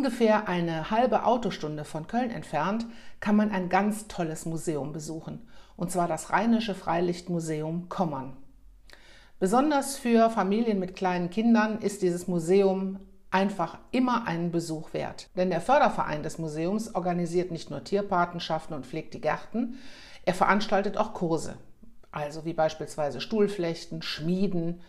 [0.00, 2.86] Ungefähr eine halbe Autostunde von Köln entfernt
[3.20, 5.46] kann man ein ganz tolles Museum besuchen,
[5.76, 8.34] und zwar das Rheinische Freilichtmuseum Kommern.
[9.38, 12.98] Besonders für Familien mit kleinen Kindern ist dieses Museum
[13.30, 15.28] einfach immer einen Besuch wert.
[15.36, 19.74] Denn der Förderverein des Museums organisiert nicht nur Tierpatenschaften und pflegt die Gärten,
[20.24, 21.56] er veranstaltet auch Kurse,
[22.10, 24.80] also wie beispielsweise Stuhlflechten, Schmieden,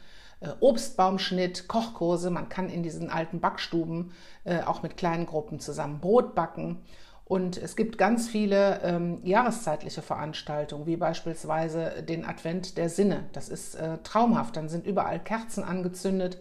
[0.60, 2.30] Obstbaumschnitt, Kochkurse.
[2.30, 4.12] Man kann in diesen alten Backstuben
[4.44, 6.84] äh, auch mit kleinen Gruppen zusammen Brot backen.
[7.26, 13.30] Und es gibt ganz viele ähm, jahreszeitliche Veranstaltungen, wie beispielsweise den Advent der Sinne.
[13.32, 14.58] Das ist äh, traumhaft.
[14.58, 16.40] Dann sind überall Kerzen angezündet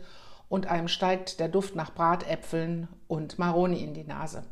[0.48, 4.43] und einem steigt der Duft nach Bratäpfeln und Maroni in die Nase.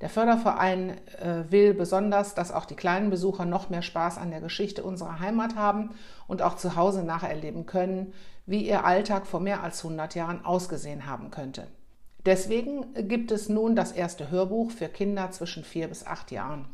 [0.00, 4.40] Der Förderverein äh, will besonders, dass auch die kleinen Besucher noch mehr Spaß an der
[4.40, 5.90] Geschichte unserer Heimat haben
[6.26, 8.12] und auch zu Hause nacherleben können,
[8.46, 11.68] wie ihr Alltag vor mehr als 100 Jahren ausgesehen haben könnte.
[12.24, 16.66] Deswegen gibt es nun das erste Hörbuch für Kinder zwischen vier bis acht Jahren.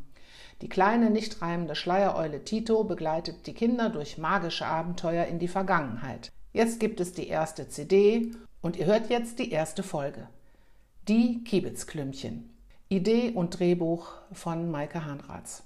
[0.61, 6.31] Die kleine, nicht reimende Schleiereule Tito begleitet die Kinder durch magische Abenteuer in die Vergangenheit.
[6.53, 10.29] Jetzt gibt es die erste CD und ihr hört jetzt die erste Folge.
[11.07, 12.51] Die Kiebitzklümpchen.
[12.89, 15.63] Idee und Drehbuch von Maike Hahnratz.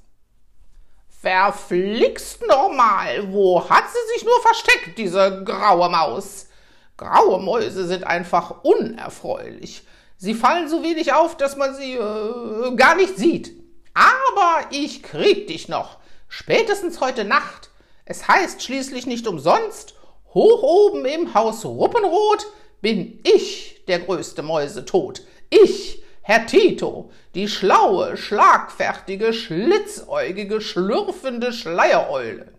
[1.22, 6.48] Verflixt nochmal, wo hat sie sich nur versteckt, diese graue Maus?
[6.96, 9.86] Graue Mäuse sind einfach unerfreulich.
[10.16, 13.52] Sie fallen so wenig auf, dass man sie äh, gar nicht sieht.
[13.94, 17.70] Aber ich krieg dich noch, spätestens heute Nacht.
[18.04, 19.94] Es heißt schließlich nicht umsonst,
[20.34, 22.46] hoch oben im Haus Ruppenrot
[22.80, 25.22] bin ich der größte Mäusetod.
[25.50, 32.52] Ich, Herr Tito, die schlaue, schlagfertige, schlitzäugige, schlürfende Schleiereule.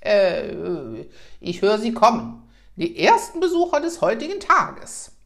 [0.00, 1.06] Äh,
[1.40, 2.48] ich höre Sie kommen.
[2.76, 5.16] Die ersten Besucher des heutigen Tages.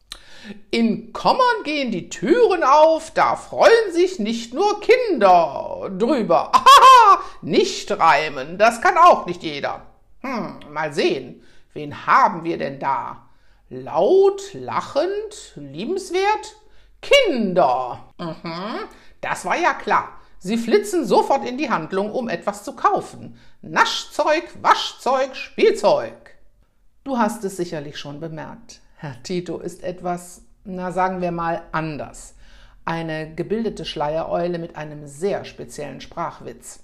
[0.71, 6.51] In Kommern gehen die Türen auf, da freuen sich nicht nur Kinder drüber.
[6.53, 9.85] Aha, nicht reimen, das kann auch nicht jeder.
[10.21, 11.43] Hm, mal sehen,
[11.73, 13.29] wen haben wir denn da?
[13.69, 16.55] Laut, lachend, liebenswert?
[17.03, 17.99] Kinder.
[18.17, 18.87] Mhm,
[19.21, 20.19] das war ja klar.
[20.39, 23.37] Sie flitzen sofort in die Handlung, um etwas zu kaufen.
[23.61, 26.35] Naschzeug, Waschzeug, Spielzeug.
[27.03, 28.81] Du hast es sicherlich schon bemerkt.
[28.97, 32.35] Herr Tito ist etwas, na sagen wir mal, anders.
[32.85, 36.83] Eine gebildete Schleiereule mit einem sehr speziellen Sprachwitz.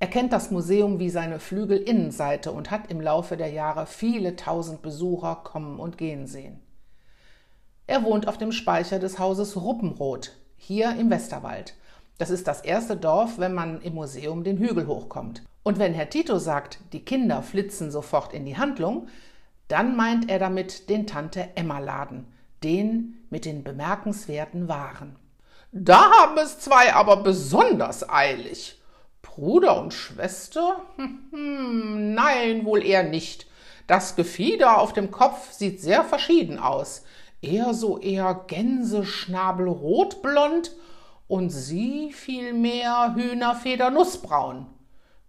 [0.00, 4.82] Er kennt das Museum wie seine Flügelinnenseite und hat im Laufe der Jahre viele tausend
[4.82, 6.60] Besucher kommen und gehen sehen.
[7.88, 11.74] Er wohnt auf dem Speicher des Hauses Ruppenroth, hier im Westerwald.
[12.18, 15.42] Das ist das erste Dorf, wenn man im Museum den Hügel hochkommt.
[15.62, 19.08] Und wenn Herr Tito sagt, die Kinder flitzen sofort in die Handlung,
[19.68, 22.26] dann meint er damit den Tante Emma Laden,
[22.62, 25.16] den mit den bemerkenswerten Waren.
[25.72, 28.82] Da haben es zwei aber besonders eilig.
[29.22, 30.82] Bruder und Schwester?
[30.96, 33.46] Hm, hm, nein, wohl eher nicht.
[33.86, 37.04] Das Gefieder auf dem Kopf sieht sehr verschieden aus
[37.40, 40.72] eher so eher Gänseschnabel-rotblond
[41.26, 44.66] und sie vielmehr Hühnerfeder-nussbraun.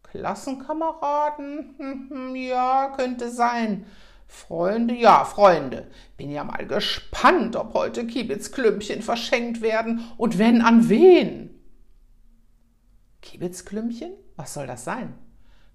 [0.03, 2.35] Klassenkameraden?
[2.49, 3.85] Ja, könnte sein.
[4.27, 4.95] Freunde?
[4.95, 5.87] Ja, Freunde.
[6.17, 11.59] Bin ja mal gespannt, ob heute Kiebitzklümpchen verschenkt werden und wenn, an wen?
[13.21, 14.13] Kiebitzklümpchen?
[14.35, 15.15] Was soll das sein?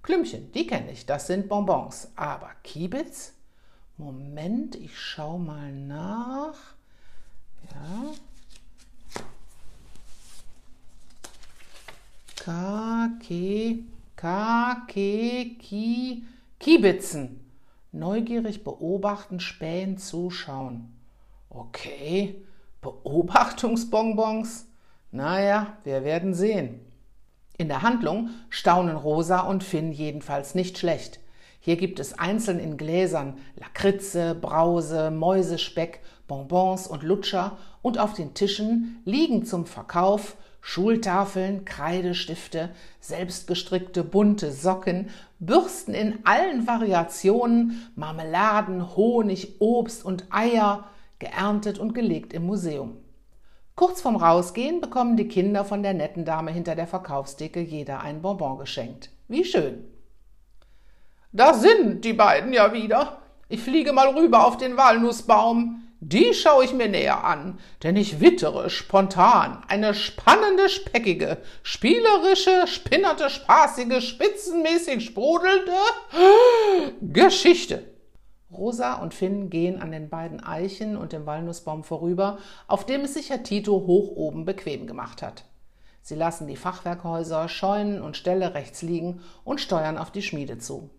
[0.03, 2.13] Klümpchen, die kenne ich, das sind Bonbons.
[2.17, 3.34] Aber Kiebitz?
[3.97, 6.57] Moment, ich schau mal nach.
[7.73, 8.13] Ja.
[12.37, 13.79] K, K,
[14.17, 16.25] K, K, Ki,
[16.59, 17.41] Kiebitzen.
[17.93, 20.93] Neugierig beobachten, spähen, zuschauen.
[21.49, 22.45] Okay,
[22.81, 24.67] Beobachtungsbonbons?
[25.13, 26.81] Naja, wir werden sehen.
[27.57, 31.21] In der Handlung staunen Rosa und Finn jedenfalls nicht schlecht.
[31.65, 38.35] Hier gibt es einzeln in Gläsern Lakritze, Brause, Mäusespeck, Bonbons und Lutscher und auf den
[38.35, 42.69] Tischen liegen zum Verkauf Schultafeln, Kreidestifte,
[43.01, 45.09] selbstgestrickte bunte Socken,
[45.39, 52.99] Bürsten in allen Variationen, Marmeladen, Honig, Obst und Eier, geerntet und gelegt im Museum.
[53.75, 58.21] Kurz vorm Rausgehen bekommen die Kinder von der netten Dame hinter der Verkaufsdecke jeder ein
[58.21, 59.09] Bonbon geschenkt.
[59.29, 59.94] Wie schön!
[61.37, 63.19] Da sind die beiden ja wieder.
[63.49, 65.83] Ich fliege mal rüber auf den Walnussbaum.
[65.99, 73.31] Die schaue ich mir näher an, denn ich wittere spontan eine spannende, speckige, spielerische, spinnerte,
[73.31, 75.73] spaßige, spitzenmäßig sprudelnde
[77.01, 77.83] Geschichte.
[78.53, 82.39] Rosa und Finn gehen an den beiden Eichen und dem Walnussbaum vorüber,
[82.69, 85.47] auf dem es sich Herr Tito hoch oben bequem gemacht hat.
[86.01, 90.91] Sie lassen die Fachwerkhäuser, Scheunen und Ställe rechts liegen und steuern auf die Schmiede zu.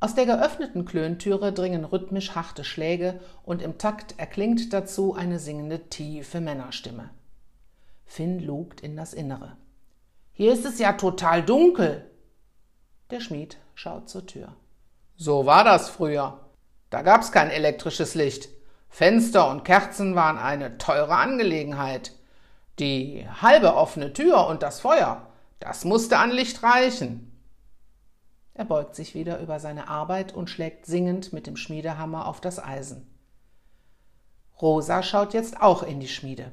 [0.00, 5.88] Aus der geöffneten Klöntüre dringen rhythmisch harte Schläge und im Takt erklingt dazu eine singende
[5.88, 7.10] tiefe Männerstimme.
[8.04, 9.56] Finn lugt in das Innere.
[10.32, 12.08] Hier ist es ja total dunkel.
[13.10, 14.54] Der Schmied schaut zur Tür.
[15.16, 16.48] So war das früher.
[16.90, 18.48] Da gab's kein elektrisches Licht.
[18.88, 22.12] Fenster und Kerzen waren eine teure Angelegenheit.
[22.78, 25.26] Die halbe offene Tür und das Feuer,
[25.58, 27.27] das musste an Licht reichen.
[28.58, 32.58] Er beugt sich wieder über seine Arbeit und schlägt singend mit dem Schmiedehammer auf das
[32.58, 33.06] Eisen.
[34.60, 36.50] Rosa schaut jetzt auch in die Schmiede.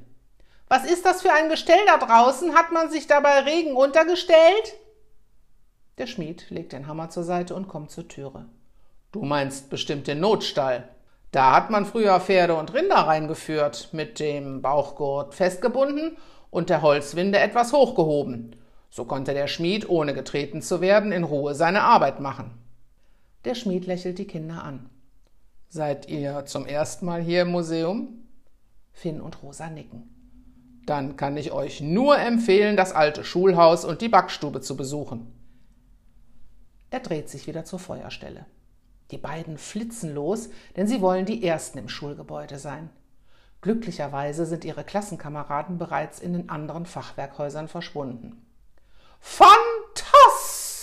[0.67, 2.53] Was ist das für ein Gestell da draußen?
[2.53, 4.75] Hat man sich dabei Regen untergestellt?
[5.97, 8.45] Der Schmied legt den Hammer zur Seite und kommt zur Türe.
[9.11, 10.87] Du meinst bestimmt den Notstall.
[11.31, 16.17] Da hat man früher Pferde und Rinder reingeführt, mit dem Bauchgurt festgebunden
[16.51, 18.55] und der Holzwinde etwas hochgehoben.
[18.95, 22.51] So konnte der Schmied, ohne getreten zu werden, in Ruhe seine Arbeit machen.
[23.43, 24.89] Der Schmied lächelt die Kinder an.
[25.67, 28.23] Seid ihr zum ersten Mal hier im Museum?
[28.93, 30.03] Finn und Rosa nicken.
[30.85, 35.27] Dann kann ich euch nur empfehlen, das alte Schulhaus und die Backstube zu besuchen.
[36.89, 38.45] Er dreht sich wieder zur Feuerstelle.
[39.11, 42.89] Die beiden flitzen los, denn sie wollen die Ersten im Schulgebäude sein.
[43.59, 48.44] Glücklicherweise sind ihre Klassenkameraden bereits in den anderen Fachwerkhäusern verschwunden.
[49.19, 50.75] Fantastisch!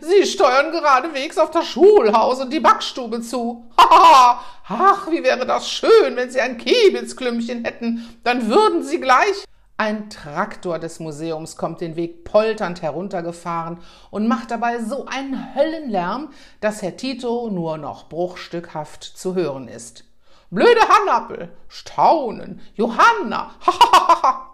[0.00, 3.70] Sie steuern geradewegs auf das Schulhaus und die Backstube zu.
[3.78, 4.40] Haha!
[4.68, 8.18] Ach, wie wäre das schön, wenn Sie ein Kiebitzklümpchen hätten.
[8.24, 9.44] Dann würden Sie gleich.
[9.76, 13.80] Ein Traktor des Museums kommt den Weg polternd heruntergefahren
[14.10, 16.30] und macht dabei so einen Höllenlärm,
[16.60, 20.04] dass Herr Tito nur noch bruchstückhaft zu hören ist.
[20.50, 24.51] Blöde Hannappel, Staunen, Johanna, hahaha.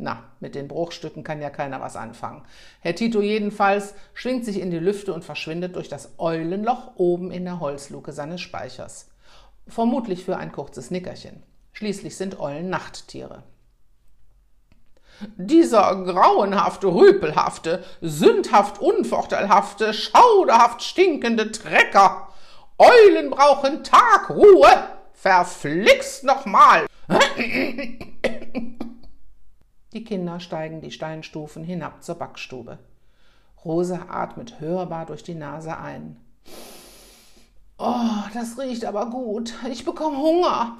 [0.00, 2.44] Na, mit den Bruchstücken kann ja keiner was anfangen.
[2.80, 7.44] Herr Tito jedenfalls schwingt sich in die Lüfte und verschwindet durch das Eulenloch oben in
[7.44, 9.10] der Holzluke seines Speichers.
[9.66, 11.42] Vermutlich für ein kurzes Nickerchen.
[11.72, 13.42] Schließlich sind Eulen Nachttiere.
[15.36, 22.28] Dieser grauenhafte, rüpelhafte, sündhaft unvorteilhafte, schauderhaft stinkende Trecker.
[22.78, 24.68] Eulen brauchen Tagruhe.
[25.12, 26.86] Verflixt nochmal.
[29.98, 32.78] Die Kinder steigen die Steinstufen hinab zur Backstube.
[33.64, 36.16] Rosa atmet hörbar durch die Nase ein.
[37.78, 39.52] Oh, das riecht aber gut.
[39.68, 40.76] Ich bekomme Hunger.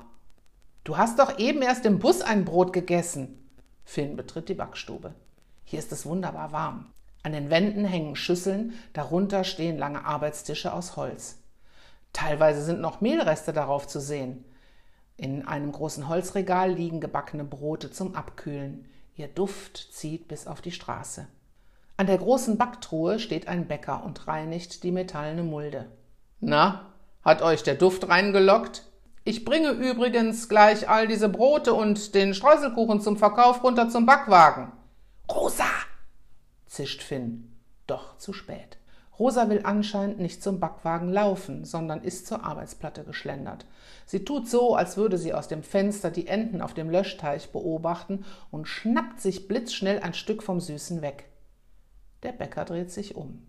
[0.85, 3.51] Du hast doch eben erst im Bus ein Brot gegessen.
[3.85, 5.17] Finn betritt die Backstube.
[5.65, 6.87] Hier ist es wunderbar warm.
[7.25, 11.39] An den Wänden hängen Schüsseln, darunter stehen lange Arbeitstische aus Holz.
[12.13, 14.45] Teilweise sind noch Mehlreste darauf zu sehen.
[15.17, 18.87] In einem großen Holzregal liegen gebackene Brote zum Abkühlen.
[19.19, 21.27] Ihr Duft zieht bis auf die Straße.
[21.97, 25.91] An der großen Backtruhe steht ein Bäcker und reinigt die metallene Mulde.
[26.39, 26.93] Na,
[27.25, 28.85] hat euch der Duft reingelockt?
[29.25, 34.71] Ich bringe übrigens gleich all diese Brote und den Streuselkuchen zum Verkauf runter zum Backwagen.
[35.29, 35.67] Rosa!
[36.67, 37.59] zischt Finn.
[37.89, 38.79] Doch zu spät.
[39.19, 43.67] Rosa will anscheinend nicht zum Backwagen laufen, sondern ist zur Arbeitsplatte geschlendert.
[44.07, 48.25] Sie tut so, als würde sie aus dem Fenster die Enten auf dem Löschteich beobachten
[48.51, 51.29] und schnappt sich blitzschnell ein Stück vom Süßen weg.
[52.23, 53.47] Der Bäcker dreht sich um.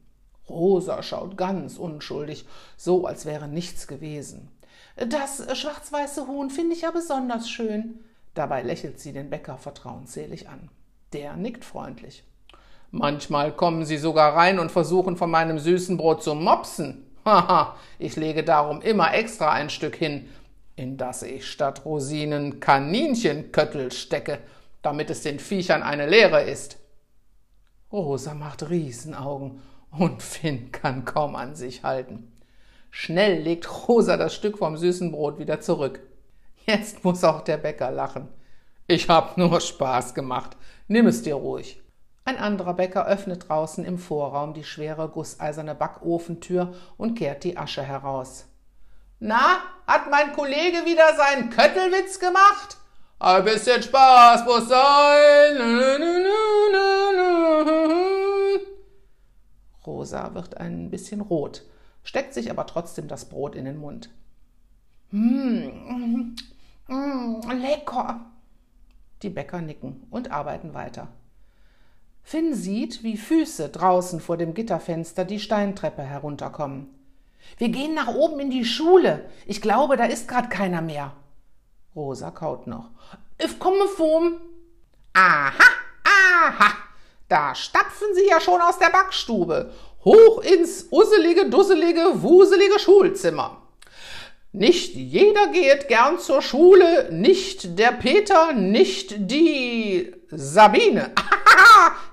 [0.50, 4.50] Rosa schaut ganz unschuldig, so als wäre nichts gewesen.
[4.96, 8.00] Das schwarz-weiße Huhn finde ich ja besonders schön.
[8.34, 10.70] Dabei lächelt sie den Bäcker vertrauensselig an.
[11.14, 12.24] Der nickt freundlich.
[12.92, 17.06] Manchmal kommen sie sogar rein und versuchen von meinem süßen Brot zu mopsen.
[17.26, 20.30] Haha, ich lege darum immer extra ein Stück hin,
[20.76, 24.40] in das ich statt Rosinen Kaninchenköttel stecke,
[24.82, 26.78] damit es den Viechern eine Lehre ist.
[27.92, 32.32] Rosa macht Riesenaugen und Finn kann kaum an sich halten.
[32.90, 36.00] Schnell legt Rosa das Stück vom süßen Brot wieder zurück.
[36.66, 38.28] Jetzt muss auch der Bäcker lachen.
[38.88, 40.58] Ich hab nur Spaß gemacht.
[40.88, 41.80] Nimm es dir ruhig.
[42.26, 47.84] Ein anderer Bäcker öffnet draußen im Vorraum die schwere gusseiserne Backofentür und kehrt die Asche
[47.84, 48.46] heraus.
[49.20, 52.78] Na, hat mein Kollege wieder seinen Köttelwitz gemacht?
[53.20, 55.58] Ein bisschen Spaß muss sein.
[59.86, 61.64] Rosa wird ein bisschen rot,
[62.04, 64.10] steckt sich aber trotzdem das Brot in den Mund.
[65.12, 66.36] Mmh,
[66.88, 68.32] mmh, lecker.
[69.22, 71.10] Die Bäcker nicken und arbeiten weiter.
[72.30, 76.88] Finn sieht, wie Füße draußen vor dem Gitterfenster die Steintreppe herunterkommen.
[77.58, 79.26] Wir gehen nach oben in die Schule.
[79.48, 81.14] Ich glaube, da ist gerade keiner mehr.
[81.96, 82.92] Rosa kaut noch.
[83.44, 84.40] Ich komme vom.
[85.14, 85.70] Aha,
[86.04, 86.76] aha.
[87.30, 89.74] Da stapfen sie ja schon aus der Backstube.
[90.06, 93.64] Hoch ins usselige, dusselige, wuselige Schulzimmer.
[94.52, 101.10] Nicht jeder geht gern zur Schule, nicht der Peter, nicht die Sabine.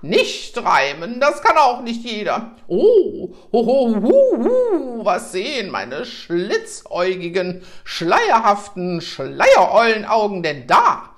[0.09, 2.53] Nicht reimen, das kann auch nicht jeder.
[2.69, 11.11] Oh, hoho, hu, hu, was sehen meine schlitzäugigen, schleierhaften Schleiereulenaugen denn da?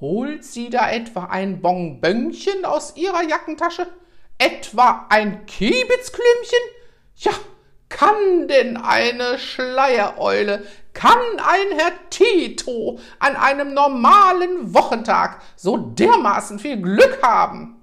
[0.00, 3.86] Holt sie da etwa ein Bonbönchen aus ihrer Jackentasche?
[4.38, 6.58] Etwa ein Kiebitzklümpchen?
[7.16, 7.32] Ja,
[7.90, 16.80] kann denn eine Schleiereule, kann ein Herr Tito an einem normalen Wochentag so dermaßen viel
[16.80, 17.79] Glück haben?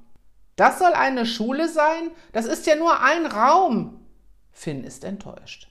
[0.57, 2.11] Das soll eine Schule sein?
[2.33, 4.05] Das ist ja nur ein Raum.
[4.51, 5.69] Finn ist enttäuscht.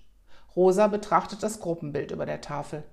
[0.54, 2.84] Rosa betrachtet das Gruppenbild über der Tafel.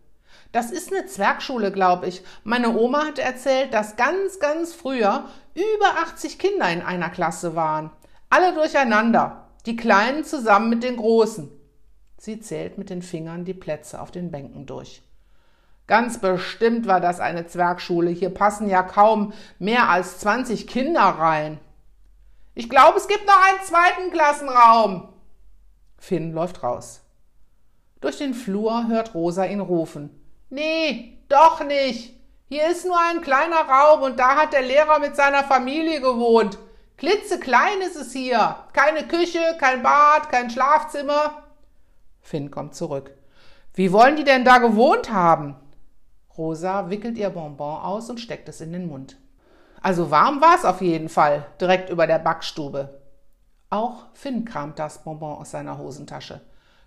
[0.52, 2.24] Das ist eine Zwergschule, glaube ich.
[2.44, 7.92] Meine Oma hat erzählt, dass ganz, ganz früher über 80 Kinder in einer Klasse waren.
[8.30, 11.50] Alle durcheinander die Kleinen zusammen mit den Großen.
[12.18, 15.04] Sie zählt mit den Fingern die Plätze auf den Bänken durch.
[15.86, 18.10] Ganz bestimmt war das eine Zwergschule.
[18.10, 21.60] Hier passen ja kaum mehr als 20 Kinder rein.
[22.56, 25.10] Ich glaube, es gibt noch einen zweiten Klassenraum.
[25.98, 27.02] Finn läuft raus.
[28.00, 30.10] Durch den Flur hört Rosa ihn rufen.
[30.50, 32.14] Nee, doch nicht.
[32.50, 36.60] Hier ist nur ein kleiner Raum und da hat der Lehrer mit seiner Familie gewohnt.
[36.98, 38.58] Klitzeklein ist es hier.
[38.74, 41.44] Keine Küche, kein Bad, kein Schlafzimmer.
[42.22, 43.12] Finn kommt zurück.
[43.74, 45.56] Wie wollen die denn da gewohnt haben?
[46.38, 49.18] Rosa wickelt ihr Bonbon aus und steckt es in den Mund.
[49.84, 53.02] Also warm war es auf jeden Fall, direkt über der Backstube.
[53.70, 56.40] Auch Finn kramt das Bonbon aus seiner Hosentasche.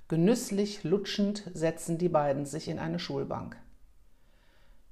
[0.09, 3.59] Genüsslich lutschend setzen die beiden sich in eine Schulbank.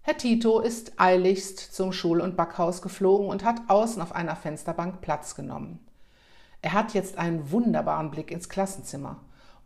[0.02, 5.00] Herr Tito ist eiligst zum Schul- und Backhaus geflogen und hat außen auf einer Fensterbank
[5.00, 5.78] Platz genommen.
[6.60, 9.22] Er hat jetzt einen wunderbaren Blick ins Klassenzimmer.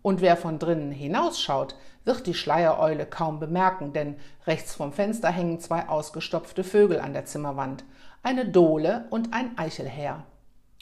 [0.08, 1.74] Und wer von drinnen hinausschaut,
[2.06, 7.26] wird die Schleiereule kaum bemerken, denn rechts vom Fenster hängen zwei ausgestopfte Vögel an der
[7.26, 7.84] Zimmerwand,
[8.22, 10.24] eine Dohle und ein Eichelherr.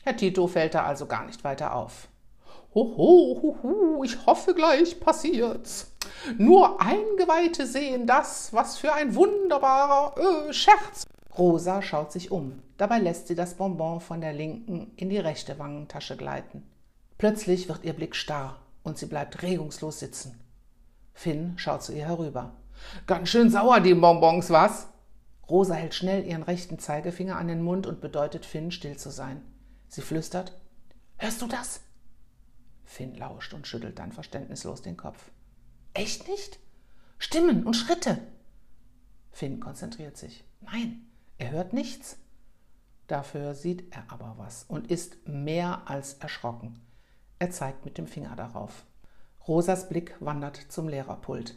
[0.04, 2.06] Herr Tito fällt da also gar nicht weiter auf.
[2.73, 5.92] Hoho, huhu, ich hoffe gleich passiert's.
[6.38, 11.04] Nur Eingeweihte sehen das, was für ein wunderbarer äh, Scherz.
[11.37, 12.62] Rosa schaut sich um.
[12.76, 16.62] Dabei lässt sie das Bonbon von der linken in die rechte Wangentasche gleiten.
[17.18, 20.38] Plötzlich wird ihr Blick starr und sie bleibt regungslos sitzen.
[21.12, 22.55] Finn schaut zu ihr herüber.
[23.09, 24.87] Ganz schön sauer, die Bonbons, was?
[25.50, 29.43] Rosa hält schnell ihren rechten Zeigefinger an den Mund und bedeutet Finn, still zu sein.
[29.88, 30.52] Sie flüstert:
[31.16, 31.81] Hörst du das?
[32.85, 35.33] Finn lauscht und schüttelt dann verständnislos den Kopf.
[35.93, 36.61] Echt nicht?
[37.19, 38.19] Stimmen und Schritte.
[39.33, 40.45] Finn konzentriert sich.
[40.61, 42.19] Nein, er hört nichts.
[43.09, 46.86] Dafür sieht er aber was und ist mehr als erschrocken.
[47.38, 48.85] Er zeigt mit dem Finger darauf.
[49.47, 51.55] Rosas Blick wandert zum Lehrerpult.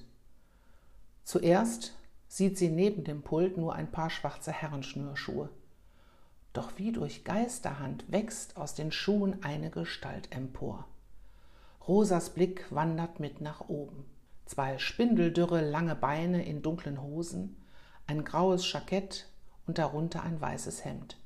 [1.24, 1.96] Zuerst
[2.28, 5.50] sieht sie neben dem Pult nur ein paar schwarze Herrenschnürschuhe.
[6.54, 10.86] Doch wie durch Geisterhand wächst aus den Schuhen eine Gestalt empor.
[11.88, 14.06] Rosas Blick wandert mit nach oben.
[14.46, 17.64] Zwei spindeldürre lange Beine in dunklen Hosen,
[18.08, 19.28] ein graues Jackett
[19.66, 21.18] und darunter ein weißes Hemd.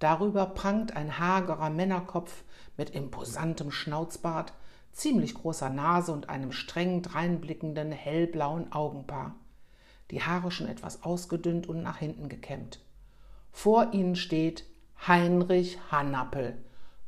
[0.00, 2.42] Darüber prangt ein hagerer Männerkopf
[2.76, 4.54] mit imposantem Schnauzbart,
[4.92, 9.36] ziemlich großer Nase und einem streng dreinblickenden hellblauen Augenpaar.
[10.10, 12.80] Die Haare schon etwas ausgedünnt und nach hinten gekämmt.
[13.52, 14.64] Vor ihnen steht
[15.06, 16.56] Heinrich Hannappel,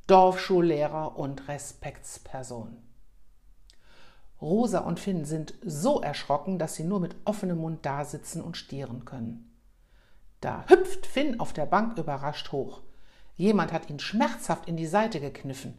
[0.07, 2.77] Dorfschullehrer und Respektsperson.
[4.41, 9.05] Rosa und Finn sind so erschrocken, dass sie nur mit offenem Mund dasitzen und stieren
[9.05, 9.52] können.
[10.43, 12.83] Da hüpft Finn auf der Bank überrascht hoch.
[13.37, 15.79] Jemand hat ihn schmerzhaft in die Seite gekniffen.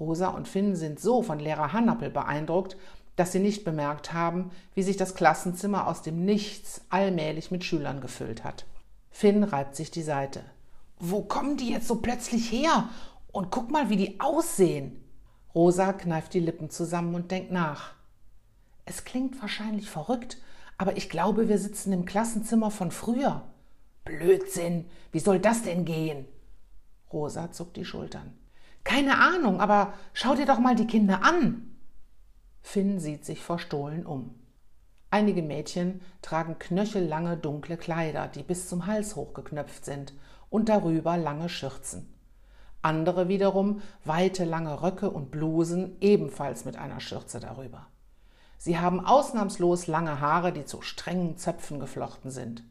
[0.00, 2.78] Rosa und Finn sind so von Lehrer Hannappel beeindruckt,
[3.16, 8.00] dass sie nicht bemerkt haben, wie sich das Klassenzimmer aus dem Nichts allmählich mit Schülern
[8.00, 8.64] gefüllt hat.
[9.10, 10.42] Finn reibt sich die Seite.
[10.98, 12.88] Wo kommen die jetzt so plötzlich her?
[13.30, 15.04] Und guck mal, wie die aussehen.
[15.54, 17.92] Rosa kneift die Lippen zusammen und denkt nach.
[18.86, 20.38] Es klingt wahrscheinlich verrückt,
[20.78, 23.42] aber ich glaube, wir sitzen im Klassenzimmer von früher.
[24.06, 26.24] Blödsinn, wie soll das denn gehen?
[27.12, 28.32] Rosa zuckt die Schultern.
[28.84, 31.76] Keine Ahnung, aber schau dir doch mal die Kinder an.
[32.62, 34.34] Finn sieht sich verstohlen um.
[35.10, 40.14] Einige Mädchen tragen knöchellange dunkle Kleider, die bis zum Hals hochgeknöpft sind,
[40.50, 42.12] und darüber lange Schürzen.
[42.82, 47.88] andere wiederum weite lange Röcke und Blusen, ebenfalls mit einer Schürze darüber.
[48.58, 52.62] Sie haben ausnahmslos lange Haare, die zu strengen Zöpfen geflochten sind.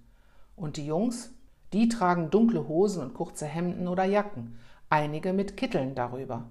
[0.55, 1.31] Und die Jungs?
[1.73, 4.57] Die tragen dunkle Hosen und kurze Hemden oder Jacken,
[4.89, 6.45] einige mit Kitteln darüber.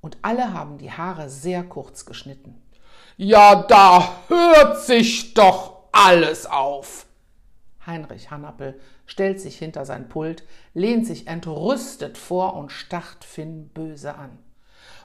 [0.00, 2.60] Und alle haben die Haare sehr kurz geschnitten.
[3.16, 7.06] Ja, da hört sich doch alles auf.
[7.86, 14.14] Heinrich Hannappel stellt sich hinter sein Pult, lehnt sich entrüstet vor und starrt Finn böse
[14.14, 14.38] an.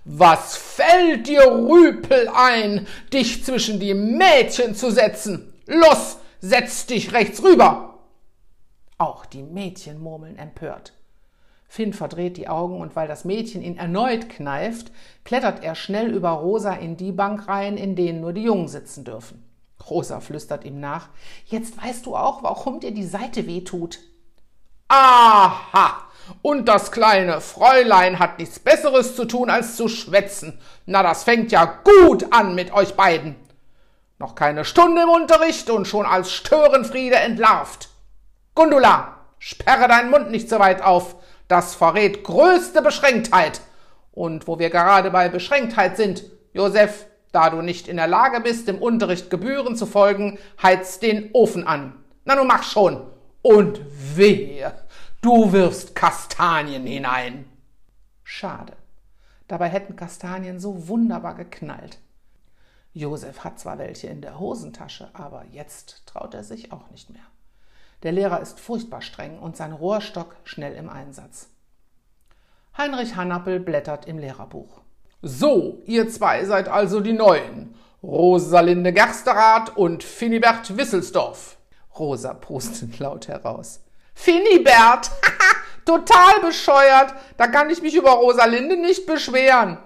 [0.06, 5.54] Was fällt dir, Rüpel, ein, dich zwischen die Mädchen zu setzen?
[5.66, 7.93] Los, setz dich rechts rüber!
[9.04, 10.94] Auch die Mädchen murmeln empört.
[11.68, 14.94] Finn verdreht die Augen und weil das Mädchen ihn erneut kneift,
[15.26, 19.04] klettert er schnell über Rosa in die Bank rein, in denen nur die Jungen sitzen
[19.04, 19.44] dürfen.
[19.90, 21.10] Rosa flüstert ihm nach.
[21.48, 24.00] Jetzt weißt du auch, warum dir die Seite wehtut.
[24.88, 26.08] Aha!
[26.42, 30.62] Und das kleine Fräulein hat nichts Besseres zu tun, als zu schwätzen.
[30.86, 33.36] Na, das fängt ja gut an mit euch beiden.
[34.18, 37.90] Noch keine Stunde im Unterricht und schon als Störenfriede entlarvt.
[38.56, 41.16] Gundula, sperre deinen Mund nicht so weit auf.
[41.48, 43.62] Das verrät größte Beschränktheit.
[44.12, 48.68] Und wo wir gerade bei Beschränktheit sind, Josef, da du nicht in der Lage bist,
[48.68, 52.04] dem Unterricht Gebühren zu folgen, heiz den Ofen an.
[52.26, 53.08] Na nun mach schon.
[53.42, 53.82] Und
[54.16, 54.72] wehe,
[55.22, 57.46] du wirfst Kastanien hinein.
[58.24, 58.74] Schade.
[59.48, 61.98] Dabei hätten Kastanien so wunderbar geknallt.
[62.94, 67.24] Josef hat zwar welche in der Hosentasche, aber jetzt traut er sich auch nicht mehr.
[68.04, 71.48] Der Lehrer ist furchtbar streng und sein Rohrstock schnell im Einsatz.
[72.78, 74.82] Heinrich Hannappel blättert im Lehrerbuch.
[75.22, 77.76] So, ihr zwei seid also die Neuen.
[78.04, 81.58] Rosalinde Gersterath und Finibert Wisselsdorf.
[81.98, 83.82] Rosa pustet laut heraus.
[84.14, 85.10] Finibert!
[85.86, 87.14] Total bescheuert!
[87.38, 89.78] Da kann ich mich über Rosalinde nicht beschweren.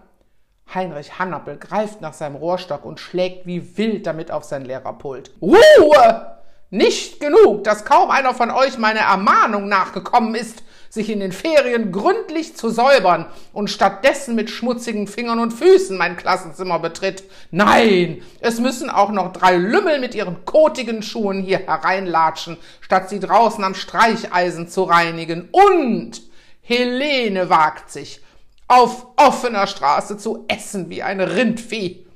[0.73, 5.31] Heinrich Hannappel greift nach seinem Rohrstock und schlägt wie wild damit auf sein Lehrerpult.
[5.39, 6.36] Ruhe!
[6.69, 11.91] Nicht genug, dass kaum einer von euch meiner Ermahnung nachgekommen ist, sich in den Ferien
[11.91, 17.23] gründlich zu säubern und stattdessen mit schmutzigen Fingern und Füßen mein Klassenzimmer betritt.
[17.51, 23.19] Nein, es müssen auch noch drei Lümmel mit ihren kotigen Schuhen hier hereinlatschen, statt sie
[23.19, 25.49] draußen am Streicheisen zu reinigen.
[25.51, 26.21] Und
[26.61, 28.21] Helene wagt sich,
[28.67, 32.06] auf offener Straße zu essen wie ein Rindvieh.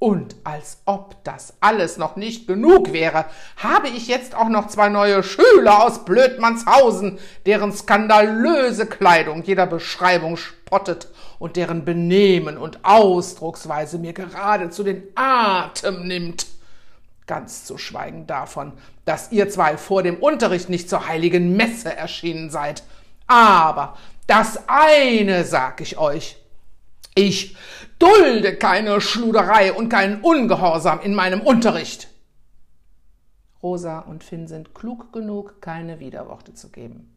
[0.00, 3.24] Und als ob das alles noch nicht genug wäre,
[3.56, 10.36] habe ich jetzt auch noch zwei neue Schüler aus Blödmannshausen, deren skandalöse Kleidung jeder Beschreibung
[10.36, 11.08] spottet
[11.40, 16.46] und deren Benehmen und Ausdrucksweise mir geradezu den Atem nimmt.
[17.26, 18.72] Ganz zu schweigen davon,
[19.04, 22.84] dass ihr zwei vor dem Unterricht nicht zur heiligen Messe erschienen seid.
[23.26, 23.96] Aber
[24.28, 26.36] das eine sag ich euch,
[27.18, 27.56] ich
[27.98, 32.08] dulde keine Schluderei und keinen Ungehorsam in meinem Unterricht.
[33.60, 37.16] Rosa und Finn sind klug genug, keine Widerworte zu geben.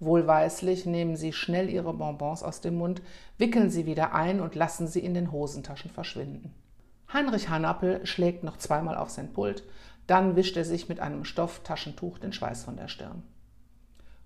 [0.00, 3.02] Wohlweislich nehmen sie schnell ihre Bonbons aus dem Mund,
[3.36, 6.54] wickeln sie wieder ein und lassen sie in den Hosentaschen verschwinden.
[7.12, 9.64] Heinrich Hannappel schlägt noch zweimal auf sein Pult,
[10.06, 13.22] dann wischt er sich mit einem Stofftaschentuch den Schweiß von der Stirn.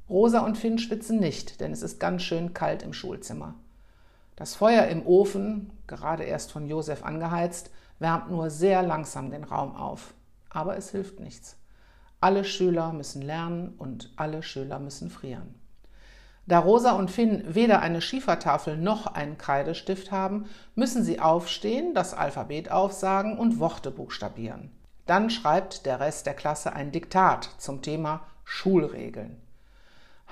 [0.09, 3.57] Rosa und Finn schwitzen nicht, denn es ist ganz schön kalt im Schulzimmer.
[4.37, 9.75] Das Feuer im Ofen, gerade erst von Josef angeheizt, wärmt nur sehr langsam den Raum
[9.75, 10.13] auf.
[10.51, 11.57] Aber es hilft nichts.
[12.21, 15.55] Alle Schüler müssen lernen und alle Schüler müssen frieren.
[16.47, 22.15] Da Rosa und Finn weder eine Schiefertafel noch einen Kreidestift haben, müssen sie aufstehen, das
[22.15, 24.71] Alphabet aufsagen und Worte buchstabieren.
[25.07, 29.41] Dann schreibt der Rest der Klasse ein Diktat zum Thema Schulregeln.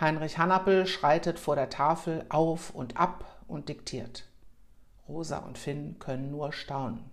[0.00, 4.24] Heinrich Hannappel schreitet vor der Tafel auf und ab und diktiert.
[5.09, 7.04] Rosa und Finn können nur staunen.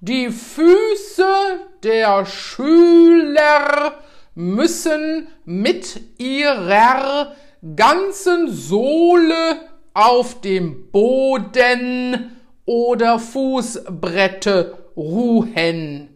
[0.00, 3.98] Die Füße der Schüler
[4.34, 7.34] müssen mit ihrer
[7.76, 9.60] ganzen Sohle
[9.92, 16.08] auf dem Boden oder Fußbrette ruhen.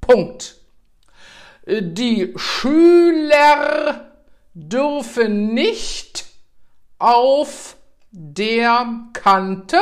[0.00, 0.60] Punkt.
[1.66, 4.12] Die Schüler
[4.54, 6.26] dürfen nicht
[6.98, 7.76] auf
[8.10, 9.78] der Kante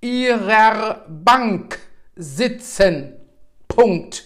[0.00, 1.78] ihrer Bank
[2.14, 3.14] sitzen.
[3.66, 4.24] Punkt.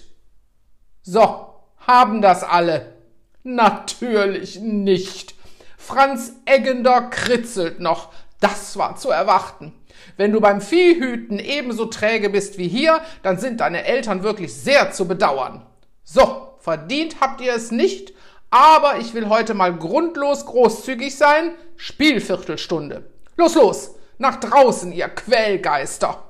[1.03, 1.47] So,
[1.79, 2.95] haben das alle?
[3.43, 5.35] Natürlich nicht.
[5.77, 8.13] Franz Eggender kritzelt noch.
[8.41, 9.73] Das war zu erwarten.
[10.17, 14.91] Wenn du beim Viehhüten ebenso träge bist wie hier, dann sind deine Eltern wirklich sehr
[14.93, 15.67] zu bedauern.
[16.05, 18.13] So, verdient habt ihr es nicht,
[18.51, 21.53] aber ich will heute mal grundlos großzügig sein.
[21.77, 23.12] Spielviertelstunde.
[23.37, 26.23] Los, los, nach draußen, ihr Quellgeister!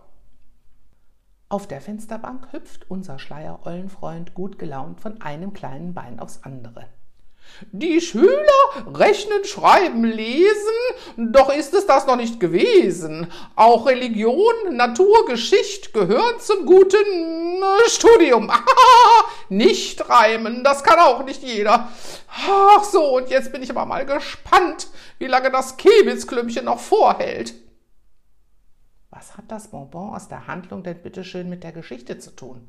[1.48, 6.86] Auf der Fensterbank hüpft unser Schleierollenfreund gut gelaunt von einem kleinen Bein aufs andere.
[7.72, 10.48] Die Schüler rechnen, schreiben, lesen,
[11.16, 13.26] doch ist es das noch nicht gewesen.
[13.56, 18.50] Auch Religion, Natur, Geschichte gehören zum guten Studium.
[19.56, 21.88] nicht reimen, das kann auch nicht jeder.
[22.28, 24.88] Ach so, und jetzt bin ich aber mal gespannt,
[25.18, 27.54] wie lange das Kebitzklümpchen noch vorhält.
[29.10, 32.66] Was hat das Bonbon aus der Handlung denn bitteschön mit der Geschichte zu tun?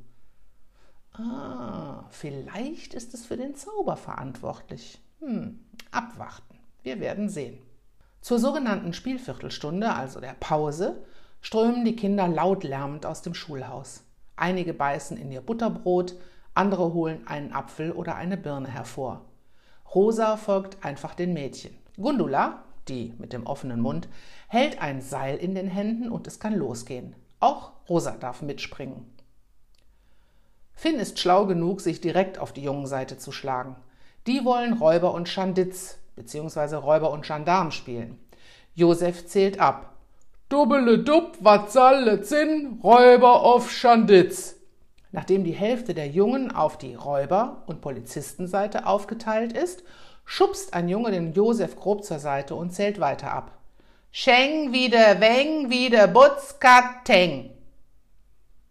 [1.13, 4.99] Ah, vielleicht ist es für den Zauber verantwortlich.
[5.19, 5.59] Hm,
[5.91, 6.57] abwarten.
[6.81, 7.59] Wir werden sehen.
[8.19, 11.05] Zur sogenannten Spielviertelstunde, also der Pause,
[11.41, 14.03] strömen die Kinder laut lärmend aus dem Schulhaus.
[14.35, 16.15] Einige beißen in ihr Butterbrot,
[16.55, 19.21] andere holen einen Apfel oder eine Birne hervor.
[19.93, 21.75] Rosa folgt einfach den Mädchen.
[21.97, 24.07] Gundula, die mit dem offenen Mund,
[24.47, 27.15] hält ein Seil in den Händen und es kann losgehen.
[27.39, 29.05] Auch Rosa darf mitspringen.
[30.73, 33.75] Finn ist schlau genug, sich direkt auf die jungen Seite zu schlagen.
[34.27, 36.75] Die wollen Räuber und Schanditz bzw.
[36.75, 38.19] Räuber und Gendarm spielen.
[38.73, 39.93] Josef zählt ab.
[40.49, 44.55] Dubbele dub, Watzalle Zinn, Räuber auf Schanditz.
[45.13, 49.83] Nachdem die Hälfte der Jungen auf die Räuber- und Polizistenseite aufgeteilt ist,
[50.25, 53.51] schubst ein Junge den Josef grob zur Seite und zählt weiter ab.
[54.11, 57.51] Scheng wieder, weng wieder, butzkateng.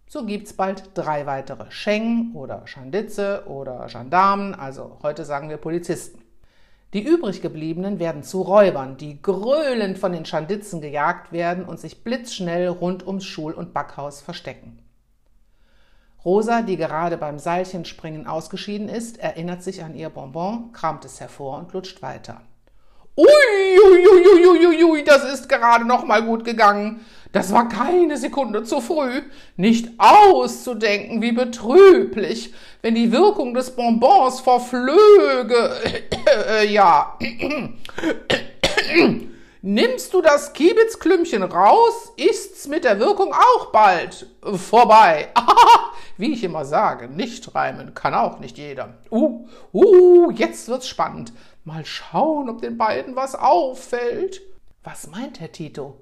[0.08, 6.20] So gibt's bald drei weitere Scheng oder Schanditze oder Gendarmen, also heute sagen wir Polizisten.
[6.92, 12.02] Die übrig gebliebenen werden zu Räubern, die gröhlend von den Schanditzen gejagt werden und sich
[12.02, 14.81] blitzschnell rund ums Schul- und Backhaus verstecken.
[16.24, 21.58] Rosa, die gerade beim Seilchenspringen ausgeschieden ist, erinnert sich an ihr Bonbon, kramt es hervor
[21.58, 22.40] und lutscht weiter.
[23.16, 27.00] Ui, ui, ui, ui, ui, ui, das ist gerade noch mal gut gegangen.
[27.32, 29.22] Das war keine Sekunde zu früh.
[29.56, 35.76] Nicht auszudenken, wie betrüblich, wenn die Wirkung des Bonbons verflöge.
[36.68, 37.18] ja.
[39.64, 45.28] Nimmst du das Kiebitzklümpchen raus, ist's mit der Wirkung auch bald vorbei.
[46.16, 48.98] Wie ich immer sage, nicht reimen kann auch nicht jeder.
[49.08, 51.32] Uh, uh, jetzt wird's spannend.
[51.62, 54.42] Mal schauen, ob den beiden was auffällt.
[54.82, 55.96] Was meint Herr Tito?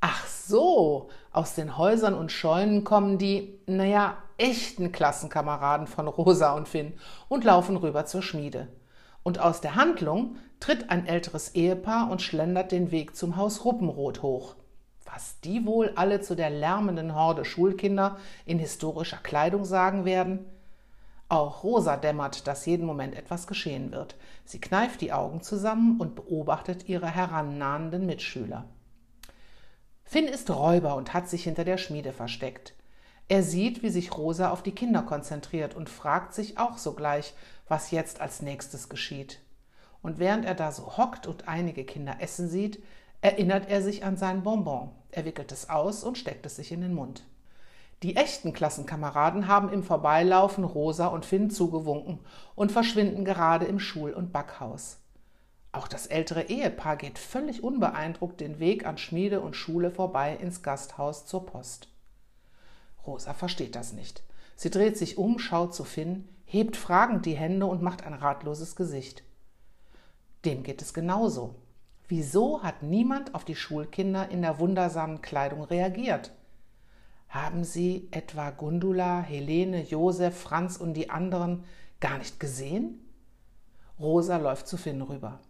[0.00, 6.68] Ach so, aus den Häusern und Scheunen kommen die, naja, echten Klassenkameraden von Rosa und
[6.68, 6.94] Finn
[7.28, 8.68] und laufen rüber zur Schmiede.
[9.24, 14.22] Und aus der Handlung tritt ein älteres Ehepaar und schlendert den Weg zum Haus Ruppenroth
[14.22, 14.56] hoch.
[15.04, 20.44] Was die wohl alle zu der lärmenden Horde Schulkinder in historischer Kleidung sagen werden?
[21.30, 24.16] Auch Rosa dämmert, dass jeden Moment etwas geschehen wird.
[24.44, 28.64] Sie kneift die Augen zusammen und beobachtet ihre herannahenden Mitschüler.
[30.04, 32.74] Finn ist Räuber und hat sich hinter der Schmiede versteckt.
[33.28, 37.34] Er sieht, wie sich Rosa auf die Kinder konzentriert und fragt sich auch sogleich,
[37.68, 39.40] was jetzt als nächstes geschieht.
[40.02, 42.82] Und während er da so hockt und einige Kinder essen sieht,
[43.20, 44.90] erinnert er sich an sein Bonbon.
[45.10, 47.24] Er wickelt es aus und steckt es sich in den Mund.
[48.04, 52.20] Die echten Klassenkameraden haben im Vorbeilaufen Rosa und Finn zugewunken
[52.54, 54.98] und verschwinden gerade im Schul- und Backhaus.
[55.72, 60.62] Auch das ältere Ehepaar geht völlig unbeeindruckt den Weg an Schmiede und Schule vorbei ins
[60.62, 61.88] Gasthaus zur Post.
[63.04, 64.22] Rosa versteht das nicht.
[64.54, 68.76] Sie dreht sich um, schaut zu Finn, hebt fragend die Hände und macht ein ratloses
[68.76, 69.22] Gesicht.
[70.44, 71.54] Dem geht es genauso.
[72.08, 76.32] Wieso hat niemand auf die Schulkinder in der wundersamen Kleidung reagiert?
[77.28, 81.64] Haben Sie etwa Gundula, Helene, Josef, Franz und die anderen
[82.00, 83.04] gar nicht gesehen?
[84.00, 85.40] Rosa läuft zu Finn rüber.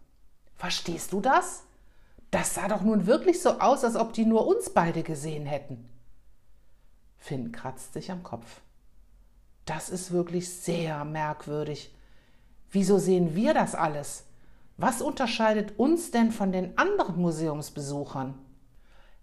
[0.55, 1.63] Verstehst du das?
[2.31, 5.87] Das sah doch nun wirklich so aus, als ob die nur uns beide gesehen hätten.
[7.17, 8.61] Finn kratzt sich am Kopf.
[9.65, 11.95] Das ist wirklich sehr merkwürdig.
[12.71, 14.25] Wieso sehen wir das alles?
[14.81, 18.35] Was unterscheidet uns denn von den anderen Museumsbesuchern?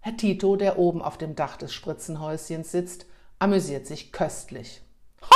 [0.01, 3.07] Herr Tito, der oben auf dem Dach des Spritzenhäuschens sitzt,
[3.39, 4.83] amüsiert sich köstlich.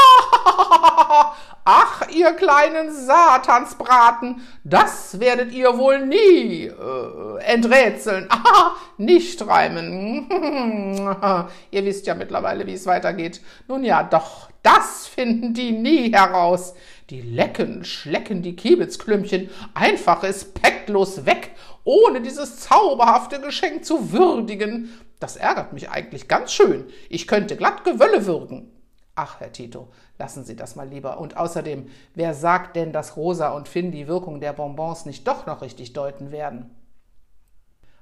[1.66, 8.28] Ach, ihr kleinen Satansbraten, das werdet ihr wohl nie äh, enträtseln.
[8.30, 10.30] Ah, nicht reimen.
[11.72, 13.42] ihr wisst ja mittlerweile, wie es weitergeht.
[13.68, 16.76] Nun ja, doch, das finden die nie heraus.
[17.12, 21.52] Die lecken, schlecken die Kiebitzklümpchen einfach respektlos weg
[21.84, 24.90] ohne dieses zauberhafte Geschenk zu würdigen.
[25.20, 26.86] Das ärgert mich eigentlich ganz schön.
[27.10, 28.72] Ich könnte glatt Gewölle würgen.
[29.14, 31.20] Ach, Herr Tito, lassen Sie das mal lieber.
[31.20, 35.46] Und außerdem, wer sagt denn, dass Rosa und Finn die Wirkung der Bonbons nicht doch
[35.46, 36.74] noch richtig deuten werden?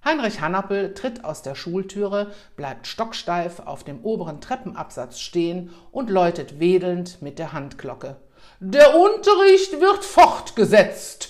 [0.06, 6.60] Heinrich Hannappel tritt aus der Schultüre, bleibt stocksteif auf dem oberen Treppenabsatz stehen und läutet
[6.60, 8.18] wedelnd mit der Handglocke.
[8.62, 11.30] Der Unterricht wird fortgesetzt.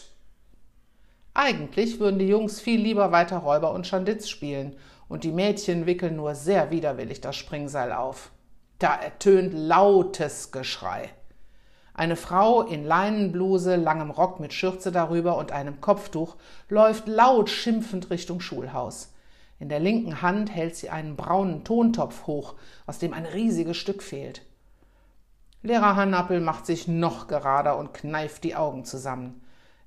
[1.36, 4.76] Eigentlich würden die Jungs viel lieber weiter Räuber und Schanditz spielen,
[5.08, 8.32] und die Mädchen wickeln nur sehr widerwillig das Springseil auf.
[8.80, 11.12] Da ertönt lautes Geschrei.
[11.94, 16.36] Eine Frau in Leinenbluse, langem Rock mit Schürze darüber und einem Kopftuch
[16.68, 19.14] läuft laut schimpfend Richtung Schulhaus.
[19.60, 22.56] In der linken Hand hält sie einen braunen Tontopf hoch,
[22.88, 24.42] aus dem ein riesiges Stück fehlt.
[25.62, 29.42] Lehrer Hannappel macht sich noch gerader und kneift die Augen zusammen.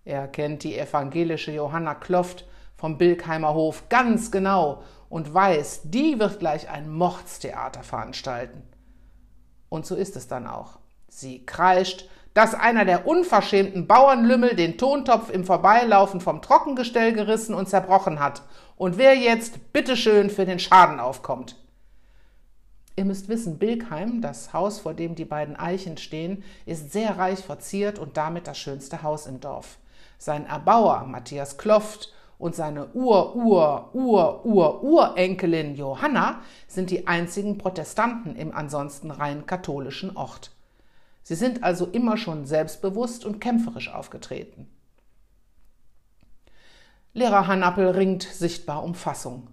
[0.04, 6.40] Er kennt die evangelische Johanna Kloft vom Bilkheimer Hof ganz genau und weiß, die wird
[6.40, 8.62] gleich ein Mordstheater veranstalten.
[9.70, 10.78] Und so ist es dann auch.
[11.08, 17.68] Sie kreischt, dass einer der unverschämten Bauernlümmel den Tontopf im Vorbeilaufen vom Trockengestell gerissen und
[17.68, 18.42] zerbrochen hat
[18.76, 21.62] und wer jetzt bitteschön für den Schaden aufkommt.
[22.96, 27.40] Ihr müsst wissen, Bilkheim, das Haus, vor dem die beiden Eichen stehen, ist sehr reich
[27.40, 29.78] verziert und damit das schönste Haus im Dorf.
[30.18, 39.46] Sein Erbauer, Matthias Kloft, und seine Ur-Ur-Ur-Ur-Urenkelin Johanna sind die einzigen Protestanten im ansonsten rein
[39.46, 40.50] katholischen Ort.
[41.22, 44.66] Sie sind also immer schon selbstbewusst und kämpferisch aufgetreten.
[47.12, 49.46] Lehrer Hannappel ringt sichtbar um Fassung.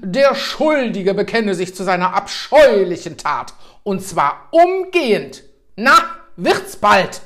[0.00, 5.44] Der Schuldige bekenne sich zu seiner abscheulichen Tat, und zwar umgehend.
[5.76, 5.96] Na,
[6.36, 7.22] wird's bald!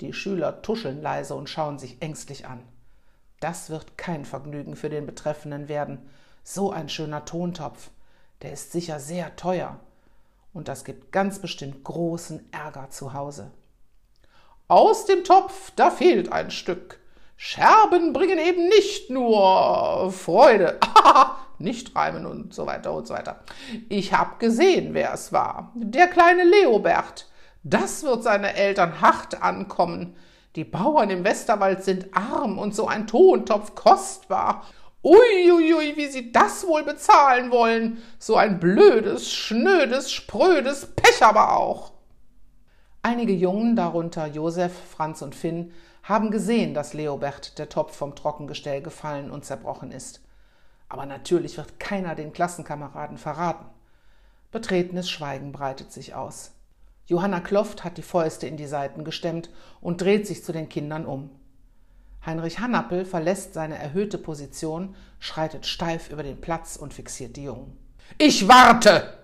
[0.00, 2.62] Die Schüler tuscheln leise und schauen sich ängstlich an.
[3.40, 6.08] Das wird kein Vergnügen für den Betreffenden werden.
[6.44, 7.90] So ein schöner Tontopf.
[8.42, 9.80] Der ist sicher sehr teuer
[10.52, 13.50] und das gibt ganz bestimmt großen Ärger zu Hause.
[14.68, 17.00] Aus dem Topf, da fehlt ein Stück.
[17.36, 20.78] Scherben bringen eben nicht nur Freude,
[21.58, 23.40] nicht reimen und so weiter und so weiter.
[23.88, 25.72] Ich hab gesehen, wer es war.
[25.74, 27.28] Der kleine Leobert.
[27.62, 30.16] Das wird seine Eltern hart ankommen.
[30.54, 34.64] Die Bauern im Westerwald sind arm und so ein Tontopf kostbar.
[35.02, 38.02] Uiuiui, wie sie das wohl bezahlen wollen.
[38.18, 41.92] So ein blödes, schnödes, sprödes Pech aber auch.
[43.02, 45.72] Einige Jungen, darunter Josef, Franz und Finn,
[46.04, 50.20] haben gesehen, dass Leobert der Topf vom Trockengestell gefallen und zerbrochen ist.
[50.88, 53.66] Aber natürlich wird keiner den Klassenkameraden verraten.
[54.52, 56.52] Betretenes Schweigen breitet sich aus.
[57.06, 61.06] Johanna Kloft hat die Fäuste in die Seiten gestemmt und dreht sich zu den Kindern
[61.06, 61.30] um.
[62.24, 67.78] Heinrich Hannappel verlässt seine erhöhte Position, schreitet steif über den Platz und fixiert die Jungen.
[68.18, 69.18] Ich warte!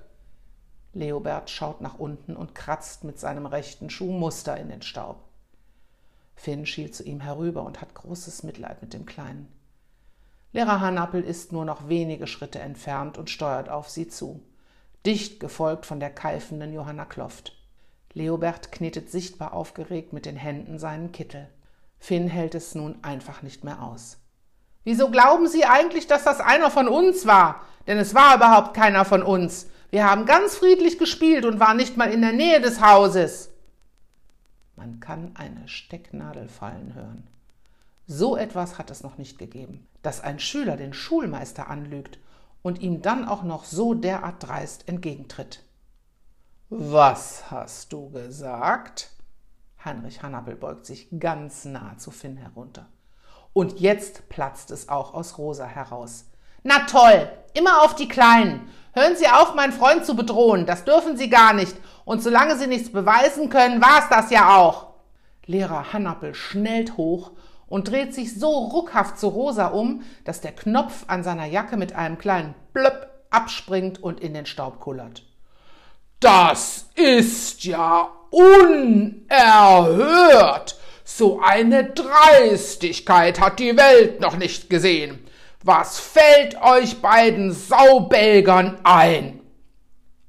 [0.93, 5.30] Leobert schaut nach unten und kratzt mit seinem rechten Schuh Muster in den Staub.
[6.41, 9.47] Finn schielt zu ihm herüber und hat großes Mitleid mit dem Kleinen.
[10.53, 14.41] Lehrer Hannappel ist nur noch wenige Schritte entfernt und steuert auf sie zu,
[15.05, 17.53] dicht gefolgt von der keifenden Johanna Kloft.
[18.15, 21.47] Leobert knetet sichtbar aufgeregt mit den Händen seinen Kittel.
[21.99, 24.17] Finn hält es nun einfach nicht mehr aus.
[24.83, 27.67] Wieso glauben Sie eigentlich, dass das einer von uns war?
[27.87, 29.67] Denn es war überhaupt keiner von uns.
[29.91, 33.51] Wir haben ganz friedlich gespielt und waren nicht mal in der Nähe des Hauses.
[34.81, 37.27] Man kann eine Stecknadel fallen hören.
[38.07, 42.19] So etwas hat es noch nicht gegeben, dass ein Schüler den Schulmeister anlügt
[42.63, 45.63] und ihm dann auch noch so derart dreist entgegentritt.
[46.71, 49.11] Was hast du gesagt?
[49.85, 52.87] Heinrich Hannappel beugt sich ganz nah zu Finn herunter.
[53.53, 56.25] Und jetzt platzt es auch aus Rosa heraus.
[56.63, 58.71] Na toll, immer auf die Kleinen.
[58.93, 60.65] Hören Sie auf, meinen Freund zu bedrohen.
[60.65, 61.77] Das dürfen Sie gar nicht.
[62.11, 64.89] Und solange Sie nichts beweisen können, war's das ja auch.
[65.47, 67.31] Lehrer Hannappel schnellt hoch
[67.69, 71.93] und dreht sich so ruckhaft zu Rosa um, dass der Knopf an seiner Jacke mit
[71.93, 75.23] einem kleinen Blöpp abspringt und in den Staub kullert.
[76.19, 79.31] Das ist ja unerhört.
[81.05, 85.25] So eine Dreistigkeit hat die Welt noch nicht gesehen.
[85.63, 89.40] Was fällt euch beiden Saubelgern ein?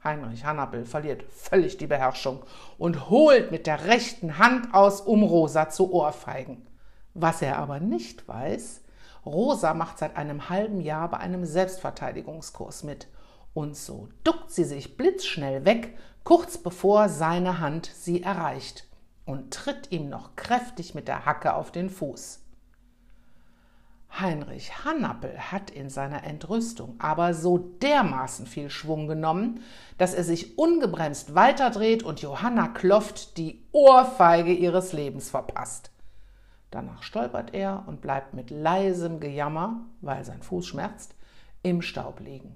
[0.03, 2.43] Heinrich Hannappel verliert völlig die Beherrschung
[2.77, 6.65] und holt mit der rechten Hand aus, um Rosa zu ohrfeigen.
[7.13, 8.81] Was er aber nicht weiß,
[9.25, 13.07] Rosa macht seit einem halben Jahr bei einem Selbstverteidigungskurs mit
[13.53, 18.85] und so duckt sie sich blitzschnell weg, kurz bevor seine Hand sie erreicht,
[19.25, 22.40] und tritt ihm noch kräftig mit der Hacke auf den Fuß.
[24.19, 29.63] Heinrich Hannappel hat in seiner Entrüstung aber so dermaßen viel Schwung genommen,
[29.97, 35.91] dass er sich ungebremst weiterdreht und Johanna Kloft die Ohrfeige ihres Lebens verpasst.
[36.71, 41.15] Danach stolpert er und bleibt mit leisem Gejammer, weil sein Fuß schmerzt,
[41.63, 42.55] im Staub liegen.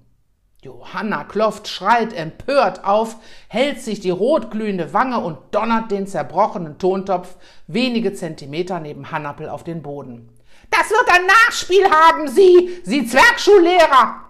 [0.62, 7.36] Johanna Kloft schreit empört auf, hält sich die rotglühende Wange und donnert den zerbrochenen Tontopf
[7.68, 10.35] wenige Zentimeter neben Hannappel auf den Boden.
[10.70, 14.26] Das wird ein Nachspiel haben, Sie, Sie Zwergschullehrer!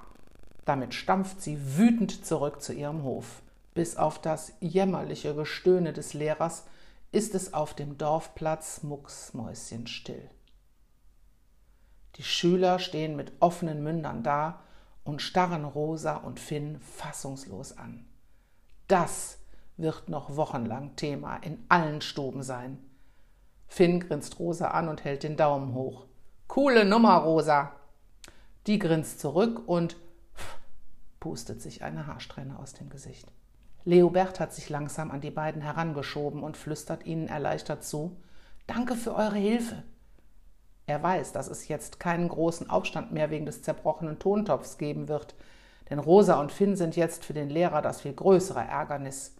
[0.65, 3.43] Damit stampft sie wütend zurück zu ihrem Hof.
[3.75, 6.65] Bis auf das jämmerliche Gestöhne des Lehrers
[7.11, 10.29] ist es auf dem Dorfplatz mucksmäuschenstill.
[12.15, 14.61] Die Schüler stehen mit offenen Mündern da
[15.03, 18.07] und starren Rosa und Finn fassungslos an.
[18.87, 19.37] Das
[19.77, 22.79] wird noch wochenlang Thema in allen Stuben sein.
[23.67, 26.05] Finn grinst Rosa an und hält den Daumen hoch.
[26.47, 27.71] Coole Nummer, Rosa.
[28.67, 29.97] Die grinst zurück und
[31.19, 33.31] pustet sich eine Haarsträhne aus dem Gesicht.
[33.83, 38.17] Leobert hat sich langsam an die beiden herangeschoben und flüstert ihnen erleichtert zu
[38.67, 39.83] Danke für eure Hilfe.
[40.87, 45.35] Er weiß, dass es jetzt keinen großen Aufstand mehr wegen des zerbrochenen Tontopfs geben wird,
[45.89, 49.35] denn Rosa und Finn sind jetzt für den Lehrer das viel größere Ärgernis.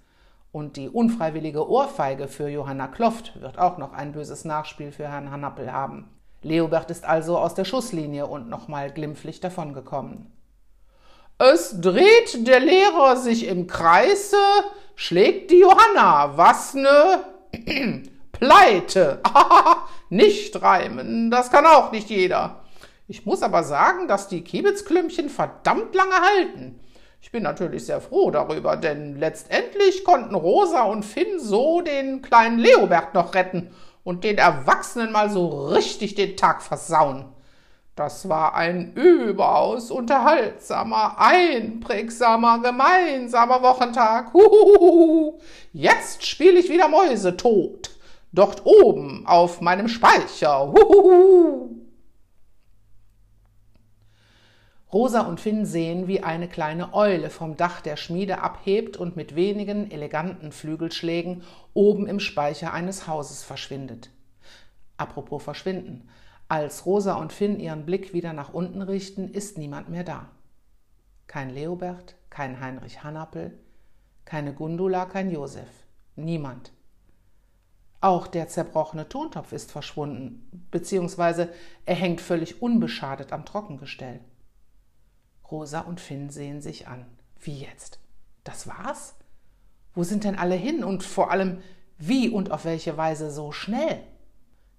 [0.52, 5.32] Und die unfreiwillige Ohrfeige für Johanna Kloft wird auch noch ein böses Nachspiel für Herrn
[5.32, 6.14] Hannappel haben.
[6.45, 10.31] Leobert ist also aus der Schusslinie und nochmal glimpflich davongekommen.
[11.39, 14.38] Es dreht der Lehrer sich im Kreise,
[14.95, 16.38] schlägt die Johanna.
[16.38, 17.23] Was ne
[18.31, 19.21] Pleite.
[20.10, 22.62] nicht reimen, das kann auch nicht jeder.
[23.08, 26.79] Ich muss aber sagen, dass die Kiebitzklümpchen verdammt lange halten.
[27.21, 32.60] Ich bin natürlich sehr froh darüber, denn letztendlich konnten Rosa und Finn so den kleinen
[32.60, 33.71] Leobert noch retten
[34.06, 37.26] und den Erwachsenen mal so richtig den Tag versauen.
[37.96, 44.34] Das war ein überaus unterhaltsamer, einprägsamer, gemeinsamer Wochentag.
[44.34, 45.39] Huhuhuhu.
[45.74, 47.91] Jetzt spiele ich wieder Mäuse tot.
[48.32, 50.72] Dort oben auf meinem Speicher.
[50.72, 51.75] Huhuhu.
[54.95, 59.36] Rosa und Finn sehen, wie eine kleine Eule vom Dach der Schmiede abhebt und mit
[59.36, 64.10] wenigen eleganten Flügelschlägen oben im Speicher eines Hauses verschwindet.
[64.95, 66.08] Apropos verschwinden.
[66.47, 70.29] Als Rosa und Finn ihren Blick wieder nach unten richten, ist niemand mehr da.
[71.27, 73.60] Kein Leobert, kein Heinrich Hannappel,
[74.23, 75.67] keine Gundula, kein Josef.
[76.15, 76.71] Niemand.
[77.99, 81.49] Auch der zerbrochene Tontopf ist verschwunden, beziehungsweise
[81.86, 84.21] er hängt völlig unbeschadet am Trockengestell.
[85.51, 87.05] Rosa und Finn sehen sich an.
[87.39, 87.99] Wie jetzt?
[88.43, 89.15] Das war's?
[89.93, 91.62] Wo sind denn alle hin und vor allem
[91.97, 94.03] wie und auf welche Weise so schnell?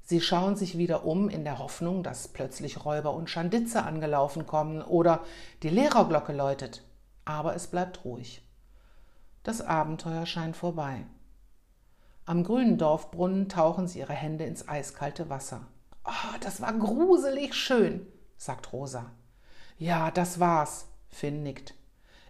[0.03, 4.83] Sie schauen sich wieder um in der Hoffnung, dass plötzlich Räuber und Schanditze angelaufen kommen
[4.83, 5.25] oder
[5.63, 6.85] die Lehrerglocke läutet.
[7.25, 8.43] Aber es bleibt ruhig.
[9.43, 11.07] Das Abenteuer scheint vorbei.
[12.25, 15.67] Am grünen Dorfbrunnen tauchen sie ihre Hände ins eiskalte Wasser.
[16.05, 19.11] Oh, das war gruselig schön, sagt Rosa.
[19.79, 21.75] Ja, das war's, Finn nickt.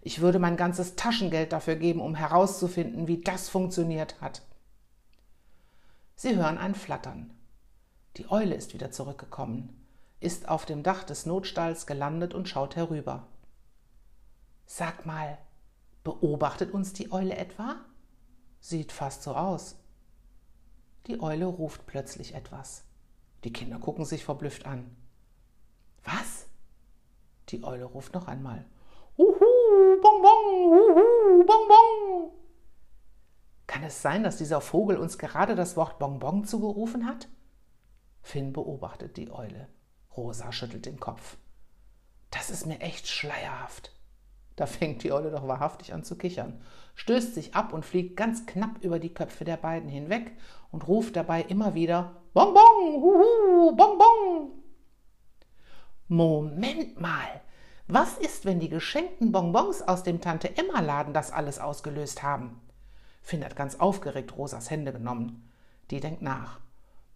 [0.03, 4.43] Ich würde mein ganzes Taschengeld dafür geben, um herauszufinden, wie das funktioniert hat.
[6.15, 7.33] Sie hören ein Flattern.
[8.17, 9.85] Die Eule ist wieder zurückgekommen,
[10.21, 13.27] ist auf dem Dach des Notstalls gelandet und schaut herüber.
[14.65, 15.39] Sag mal,
[16.03, 17.77] beobachtet uns die Eule etwa?
[18.61, 19.77] Sieht fast so aus.
[21.07, 22.83] Die Eule ruft plötzlich etwas.
[23.45, 24.91] Die Kinder gucken sich verblüfft an.
[26.03, 26.36] Was?
[27.49, 28.65] Die Eule ruft noch einmal.
[29.19, 32.33] Uhu, Bonbon, uhu, Bonbon.
[33.67, 37.29] Kann es sein, dass dieser Vogel uns gerade das Wort Bonbon zugerufen hat?
[38.23, 39.69] Finn beobachtet die Eule.
[40.17, 41.37] Rosa schüttelt den Kopf.
[42.31, 43.93] Das ist mir echt schleierhaft.
[44.57, 46.63] Da fängt die Eule doch wahrhaftig an zu kichern,
[46.95, 50.33] stößt sich ab und fliegt ganz knapp über die Köpfe der beiden hinweg
[50.71, 54.66] und ruft dabei immer wieder Bonbon, huhu, Bonbon.
[56.09, 57.41] Moment mal,
[57.89, 62.61] was ist, wenn die geschenkten Bonbons aus dem Tante Emma Laden das alles ausgelöst haben?
[63.23, 65.51] Finn hat ganz aufgeregt Rosas Hände genommen.
[65.91, 66.61] Die denkt nach.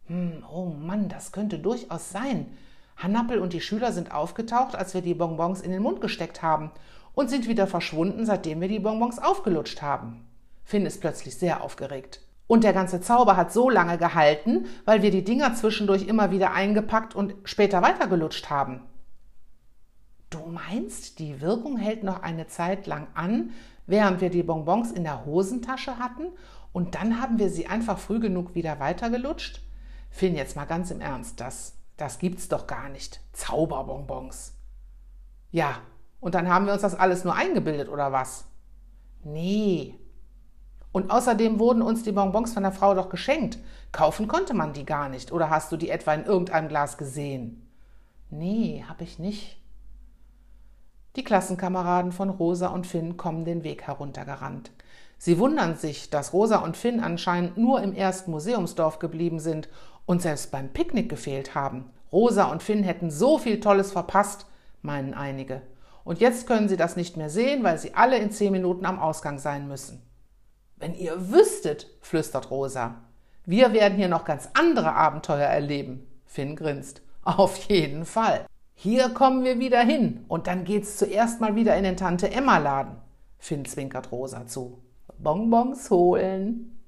[0.06, 2.56] Hm, oh Mann, das könnte durchaus sein.
[2.96, 6.72] Hannappel und die Schüler sind aufgetaucht, als wir die Bonbons in den Mund gesteckt haben
[7.14, 10.26] und sind wieder verschwunden, seitdem wir die Bonbons aufgelutscht haben.
[10.64, 12.22] Finn ist plötzlich sehr aufgeregt.
[12.50, 16.52] Und der ganze Zauber hat so lange gehalten, weil wir die Dinger zwischendurch immer wieder
[16.52, 18.80] eingepackt und später weitergelutscht haben.
[20.30, 23.50] Du meinst, die Wirkung hält noch eine Zeit lang an,
[23.86, 26.32] während wir die Bonbons in der Hosentasche hatten
[26.72, 29.62] und dann haben wir sie einfach früh genug wieder weitergelutscht?
[30.10, 33.20] Finn, jetzt mal ganz im Ernst, das, das gibt's doch gar nicht.
[33.32, 34.54] Zauberbonbons.
[35.52, 35.76] Ja,
[36.18, 38.44] und dann haben wir uns das alles nur eingebildet, oder was?
[39.22, 39.99] Nee.
[40.92, 43.58] Und außerdem wurden uns die Bonbons von der Frau doch geschenkt.
[43.92, 45.32] Kaufen konnte man die gar nicht.
[45.32, 47.68] Oder hast du die etwa in irgendeinem Glas gesehen?
[48.30, 49.60] Nee, hab ich nicht.
[51.16, 54.70] Die Klassenkameraden von Rosa und Finn kommen den Weg heruntergerannt.
[55.18, 59.68] Sie wundern sich, dass Rosa und Finn anscheinend nur im ersten Museumsdorf geblieben sind
[60.06, 61.90] und selbst beim Picknick gefehlt haben.
[62.12, 64.46] Rosa und Finn hätten so viel Tolles verpasst,
[64.82, 65.62] meinen einige.
[66.04, 68.98] Und jetzt können sie das nicht mehr sehen, weil sie alle in zehn Minuten am
[68.98, 70.02] Ausgang sein müssen.
[70.80, 72.94] Wenn ihr wüsstet, flüstert Rosa.
[73.44, 76.06] Wir werden hier noch ganz andere Abenteuer erleben.
[76.24, 77.02] Finn grinst.
[77.22, 78.46] Auf jeden Fall.
[78.74, 82.56] Hier kommen wir wieder hin und dann geht's zuerst mal wieder in den Tante Emma
[82.56, 82.96] Laden.
[83.38, 84.78] Finn zwinkert Rosa zu.
[85.18, 86.78] Bonbons holen.